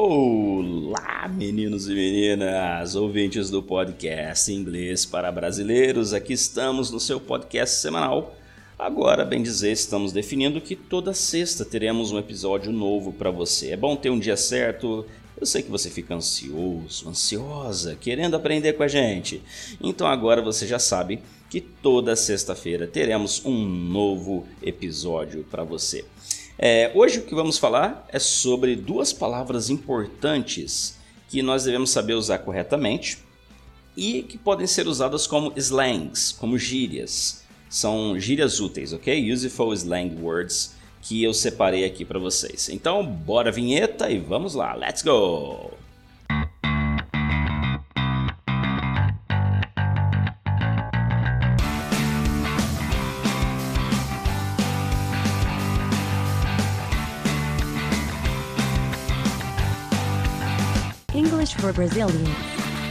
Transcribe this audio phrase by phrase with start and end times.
[0.00, 6.14] Olá, meninos e meninas, ouvintes do podcast Inglês para Brasileiros.
[6.14, 8.36] Aqui estamos no seu podcast semanal.
[8.78, 13.72] Agora, bem dizer, estamos definindo que toda sexta teremos um episódio novo para você.
[13.72, 15.04] É bom ter um dia certo.
[15.36, 19.42] Eu sei que você fica ansioso, ansiosa, querendo aprender com a gente.
[19.82, 21.18] Então agora você já sabe
[21.50, 26.04] que toda sexta-feira teremos um novo episódio para você.
[26.58, 32.14] É, hoje o que vamos falar é sobre duas palavras importantes que nós devemos saber
[32.14, 33.18] usar corretamente
[33.96, 37.44] e que podem ser usadas como slangs, como gírias.
[37.68, 39.32] São gírias úteis, ok?
[39.32, 42.68] Useful slang words que eu separei aqui para vocês.
[42.70, 45.87] Então, bora vinheta e vamos lá, let's go!
[61.18, 62.28] English for Brazilians.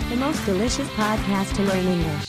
[0.09, 2.27] The most delicious podcast to learn English.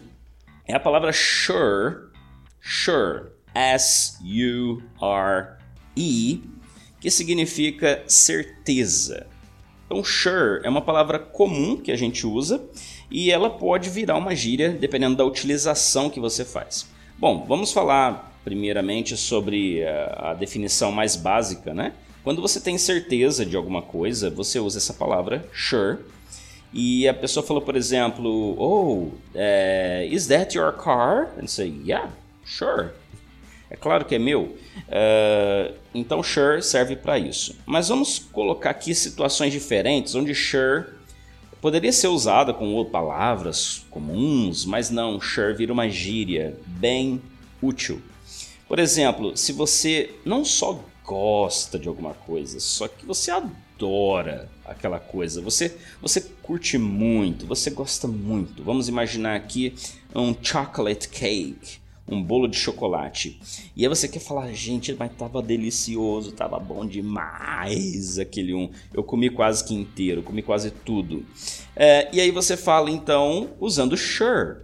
[0.67, 2.11] é a palavra sure,
[2.61, 4.84] sure, S-U-R-E,
[7.01, 9.25] que significa certeza.
[9.88, 12.61] Então, sure é uma palavra comum que a gente usa
[13.09, 16.88] e ela pode virar uma gíria dependendo da utilização que você faz.
[17.18, 21.94] Bom, vamos falar primeiramente sobre a, a definição mais básica, né?
[22.23, 26.00] Quando você tem certeza de alguma coisa, você usa essa palavra sure.
[26.73, 29.03] E a pessoa falou, por exemplo, oh,
[29.34, 31.29] uh, is that your car?
[31.41, 32.12] And say, yeah,
[32.46, 32.90] sure.
[33.69, 34.57] É claro que é meu.
[34.88, 37.56] Uh, então, sure serve para isso.
[37.66, 40.97] Mas vamos colocar aqui situações diferentes onde sure
[41.62, 47.22] Poderia ser usada com palavras comuns, mas não, sure vira uma gíria bem
[47.62, 48.01] útil.
[48.68, 55.00] Por exemplo, se você não só gosta de alguma coisa, só que você adora aquela
[55.00, 58.63] coisa, você, você curte muito, você gosta muito.
[58.63, 59.73] Vamos imaginar aqui
[60.13, 63.40] um chocolate cake um bolo de chocolate.
[63.75, 68.69] E aí você quer falar, gente, mas tava delicioso, tava bom demais aquele um.
[68.94, 71.25] Eu comi quase que inteiro, comi quase tudo.
[71.75, 74.59] É, e aí você fala então usando sure.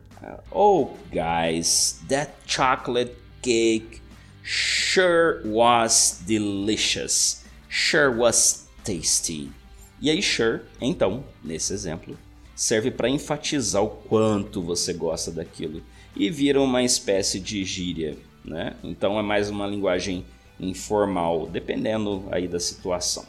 [0.49, 3.11] Oh, guys, that chocolate
[3.41, 4.01] cake
[4.41, 7.43] sure was delicious.
[7.69, 9.51] Sure was tasty.
[9.99, 12.17] E aí, sure, então, nesse exemplo,
[12.55, 15.81] serve para enfatizar o quanto você gosta daquilo
[16.15, 18.75] e vira uma espécie de gíria, né?
[18.83, 20.25] Então é mais uma linguagem
[20.59, 23.25] informal, dependendo aí da situação.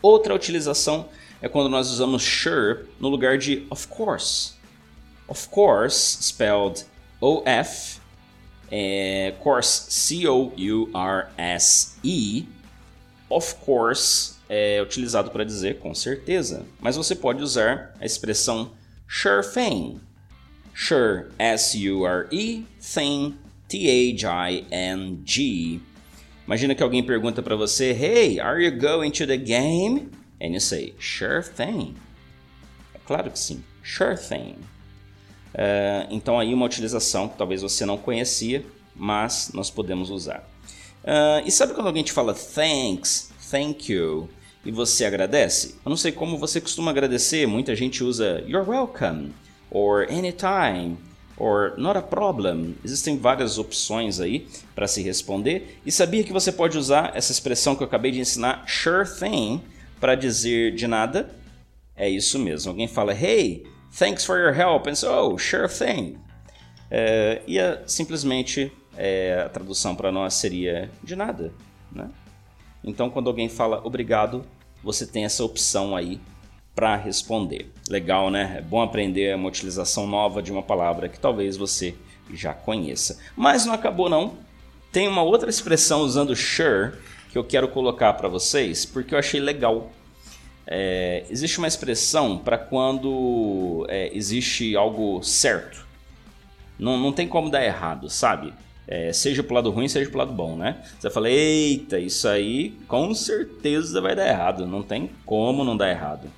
[0.00, 1.08] Outra utilização
[1.42, 4.52] é quando nós usamos sure no lugar de of course.
[5.26, 6.84] Of course, spelled
[7.20, 8.00] O-F,
[8.70, 10.48] é, course, C-O-U-R-S-E.
[13.28, 18.72] Of course é utilizado para dizer com certeza, mas você pode usar a expressão
[19.06, 20.00] sure thing
[20.80, 23.36] Sure, S-U-R-E, thing,
[23.66, 24.20] T-H-I-N-G.
[26.46, 30.08] Imagina que alguém pergunta para você, Hey, are you going to the game?
[30.40, 31.96] And you say, Sure thing.
[32.94, 34.54] É claro que sim, sure thing.
[35.52, 38.64] Uh, então aí uma utilização que talvez você não conhecia,
[38.94, 40.48] mas nós podemos usar.
[41.02, 44.30] Uh, e sabe quando alguém te fala thanks, thank you,
[44.64, 45.74] e você agradece?
[45.84, 49.32] Eu não sei como você costuma agradecer, muita gente usa you're welcome
[49.70, 50.96] or anytime,
[51.36, 52.76] or not a problem.
[52.84, 55.78] Existem várias opções aí para se responder.
[55.86, 59.60] E sabia que você pode usar essa expressão que eu acabei de ensinar, sure thing,
[60.00, 61.34] para dizer de nada?
[61.96, 62.70] É isso mesmo.
[62.70, 63.66] Alguém fala, hey,
[63.96, 66.16] thanks for your help, and so, oh, sure thing.
[66.90, 71.52] É, e simplesmente é, a tradução para nós seria de nada.
[71.92, 72.08] Né?
[72.82, 74.44] Então, quando alguém fala obrigado,
[74.82, 76.20] você tem essa opção aí
[76.78, 77.68] para responder.
[77.90, 78.54] Legal, né?
[78.58, 81.92] É bom aprender uma utilização nova de uma palavra que talvez você
[82.32, 83.18] já conheça.
[83.36, 84.34] Mas não acabou não.
[84.92, 86.92] Tem uma outra expressão usando sure
[87.32, 89.90] que eu quero colocar para vocês porque eu achei legal.
[90.68, 95.84] É, existe uma expressão para quando é, existe algo certo.
[96.78, 98.54] Não, não tem como dar errado, sabe?
[98.86, 100.80] É, seja pro lado ruim, seja pro lado bom, né?
[101.00, 104.64] Você fala, eita, isso aí com certeza vai dar errado.
[104.64, 106.30] Não tem como não dar errado.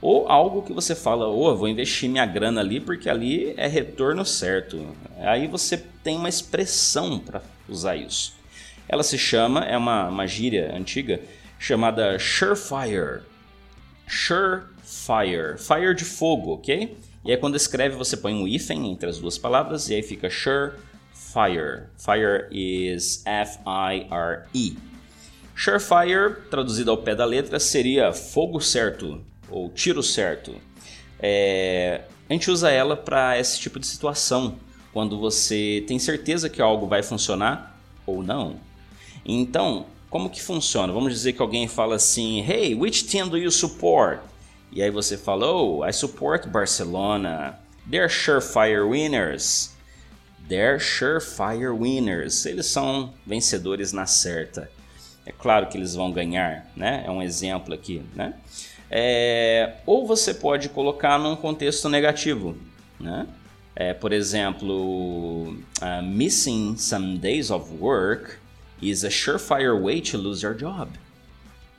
[0.00, 3.66] Ou algo que você fala, ô, oh, vou investir minha grana ali porque ali é
[3.66, 4.86] retorno certo.
[5.18, 8.34] Aí você tem uma expressão para usar isso.
[8.88, 11.20] Ela se chama, é uma, uma gíria antiga,
[11.58, 13.22] chamada surefire.
[14.06, 15.58] Surefire.
[15.58, 16.96] Fire de fogo, ok?
[17.24, 20.30] E aí quando escreve você põe um hífen entre as duas palavras e aí fica
[20.30, 21.84] surefire.
[21.96, 24.76] Fire is F-I-R-E.
[25.56, 30.54] Surefire, traduzido ao pé da letra, seria fogo certo, ou tiro certo.
[31.20, 34.56] É, a gente usa ela para esse tipo de situação,
[34.92, 38.56] quando você tem certeza que algo vai funcionar ou não.
[39.24, 40.92] Então, como que funciona?
[40.92, 44.20] Vamos dizer que alguém fala assim: Hey, which team do you support?
[44.72, 47.58] E aí você fala: Oh, I support Barcelona.
[47.88, 49.74] They're surefire winners.
[50.48, 52.46] They're surefire winners.
[52.46, 54.70] Eles são vencedores na certa.
[55.24, 57.02] É claro que eles vão ganhar, né?
[57.04, 58.34] É um exemplo aqui, né?
[58.90, 62.56] É, ou você pode colocar num contexto negativo,
[63.00, 63.26] né?
[63.74, 65.52] É, por exemplo,
[65.82, 68.36] uh, missing some days of work
[68.80, 70.90] is a surefire way to lose your job.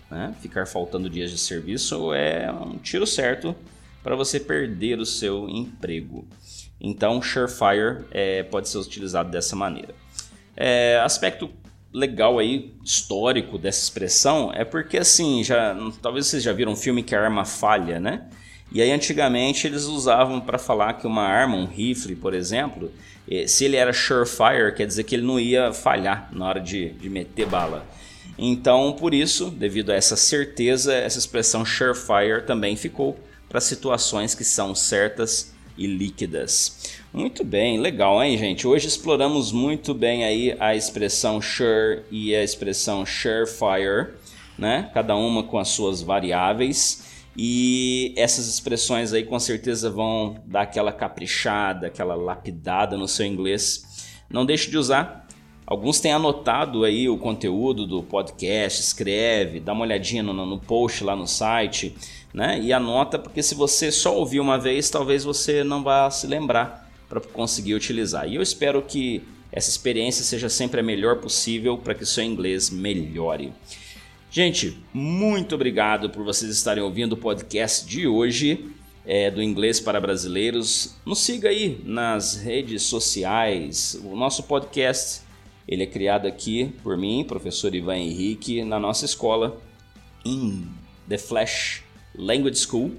[0.09, 0.35] Né?
[0.39, 3.55] Ficar faltando dias de serviço é um tiro certo
[4.03, 6.27] para você perder o seu emprego.
[6.79, 9.95] Então, surefire é, pode ser utilizado dessa maneira.
[10.55, 11.49] É, aspecto
[11.97, 17.01] legal aí, histórico dessa expressão, é porque assim, já talvez vocês já viram um filme
[17.01, 18.27] que a arma falha, né?
[18.71, 22.91] E aí antigamente eles usavam para falar que uma arma, um rifle, por exemplo,
[23.29, 26.89] eh, se ele era surefire, quer dizer que ele não ia falhar na hora de,
[26.89, 27.85] de meter bala.
[28.37, 33.17] Então, por isso, devido a essa certeza, essa expressão surefire também ficou
[33.49, 36.91] para situações que são certas e líquidas.
[37.13, 38.67] Muito bem, legal, hein, gente?
[38.67, 44.13] Hoje exploramos muito bem aí a expressão sure e a expressão surefire,
[44.57, 44.89] né?
[44.93, 47.05] Cada uma com as suas variáveis.
[47.37, 54.11] E essas expressões aí com certeza vão dar aquela caprichada, aquela lapidada no seu inglês.
[54.27, 55.27] Não deixe de usar.
[55.65, 61.03] Alguns têm anotado aí o conteúdo do podcast, escreve, dá uma olhadinha no, no post
[61.03, 61.93] lá no site,
[62.37, 62.61] né?
[62.61, 66.87] E anota, porque se você só ouvir uma vez, talvez você não vá se lembrar
[67.09, 68.29] para conseguir utilizar.
[68.29, 72.69] E eu espero que essa experiência seja sempre a melhor possível para que seu inglês
[72.69, 73.51] melhore.
[74.29, 78.67] Gente, muito obrigado por vocês estarem ouvindo o podcast de hoje
[79.03, 80.95] é, do Inglês para Brasileiros.
[81.03, 83.99] Nos siga aí nas redes sociais.
[84.03, 85.21] O nosso podcast
[85.67, 89.59] ele é criado aqui por mim, professor Ivan Henrique, na nossa escola
[90.23, 90.67] em
[91.09, 91.86] The Flash
[92.17, 92.91] Language School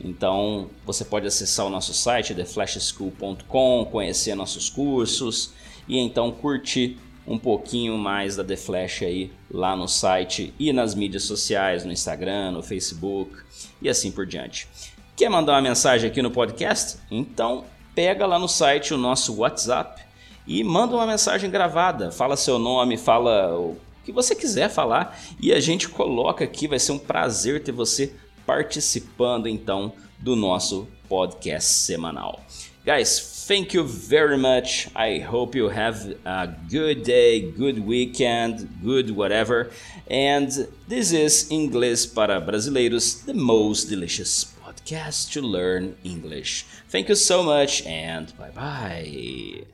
[0.00, 5.52] então você pode acessar o nosso site theflashschool.com, conhecer nossos cursos
[5.88, 10.94] e então curtir um pouquinho mais da The Flash aí lá no site e nas
[10.94, 13.34] mídias sociais, no Instagram, no Facebook
[13.80, 14.68] e assim por diante.
[15.16, 16.98] Quer mandar uma mensagem aqui no podcast?
[17.10, 20.02] Então pega lá no site o nosso WhatsApp
[20.46, 22.10] e manda uma mensagem gravada.
[22.10, 26.68] Fala seu nome, fala o que você quiser falar e a gente coloca aqui.
[26.68, 28.12] Vai ser um prazer ter você
[28.46, 32.44] participando então do nosso podcast semanal.
[32.84, 34.88] Guys, thank you very much.
[34.94, 39.70] I hope you have a good day, good weekend, good whatever.
[40.10, 40.48] And
[40.86, 46.66] this is Inglês para Brasileiros, the most delicious podcast to learn English.
[46.90, 49.73] Thank you so much and bye bye.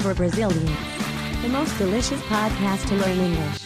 [0.00, 0.70] For Brazilians.
[1.42, 3.65] The most delicious podcast to learn English.